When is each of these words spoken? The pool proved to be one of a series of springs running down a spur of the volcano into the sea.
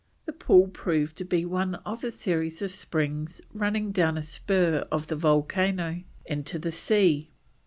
The 0.25 0.33
pool 0.33 0.67
proved 0.67 1.15
to 1.17 1.23
be 1.23 1.45
one 1.45 1.75
of 1.85 2.03
a 2.03 2.09
series 2.09 2.63
of 2.63 2.71
springs 2.71 3.39
running 3.53 3.91
down 3.91 4.17
a 4.17 4.23
spur 4.23 4.83
of 4.91 5.05
the 5.05 5.15
volcano 5.15 6.01
into 6.25 6.57
the 6.57 6.71
sea. 6.71 7.29